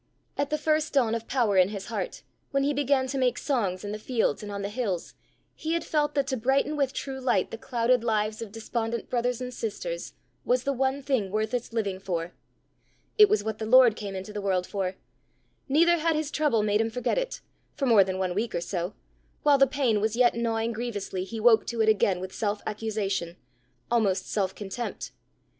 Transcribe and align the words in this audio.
At 0.35 0.49
the 0.49 0.57
first 0.57 0.93
dawn 0.93 1.13
of 1.13 1.27
power 1.27 1.57
in 1.57 1.69
his 1.69 1.85
heart, 1.85 2.23
when 2.49 2.63
he 2.63 2.73
began 2.73 3.05
to 3.05 3.19
make 3.19 3.37
songs 3.37 3.83
in 3.83 3.91
the 3.91 3.99
fields 3.99 4.41
and 4.41 4.51
on 4.51 4.63
the 4.63 4.69
hills, 4.69 5.13
he 5.53 5.73
had 5.73 5.83
felt 5.83 6.15
that 6.15 6.25
to 6.25 6.37
brighten 6.37 6.75
with 6.75 6.91
true 6.91 7.19
light 7.19 7.51
the 7.51 7.57
clouded 7.59 8.03
lives 8.03 8.41
of 8.41 8.51
despondent 8.51 9.11
brothers 9.11 9.41
and 9.41 9.53
sisters 9.53 10.13
was 10.43 10.63
the 10.63 10.73
one 10.73 11.03
thing 11.03 11.29
worthest 11.29 11.71
living 11.71 11.99
for: 11.99 12.33
it 13.19 13.29
was 13.29 13.43
what 13.43 13.59
the 13.59 13.65
Lord 13.67 13.95
came 13.95 14.15
into 14.15 14.33
the 14.33 14.41
world 14.41 14.65
for; 14.65 14.95
neither 15.69 15.99
had 15.99 16.15
his 16.15 16.31
trouble 16.31 16.63
made 16.63 16.81
him 16.81 16.89
forget 16.89 17.19
it 17.19 17.41
for 17.75 17.85
more 17.85 18.03
than 18.03 18.17
one 18.17 18.33
week 18.33 18.55
or 18.55 18.59
so: 18.61 18.95
while 19.43 19.59
the 19.59 19.67
pain 19.67 20.01
was 20.01 20.15
yet 20.15 20.33
gnawing 20.33 20.71
grievously, 20.71 21.23
he 21.23 21.39
woke 21.39 21.67
to 21.67 21.79
it 21.79 21.87
again 21.89 22.19
with 22.19 22.33
self 22.33 22.63
accusation 22.65 23.37
almost 23.91 24.27
self 24.27 24.55
contempt. 24.55 25.11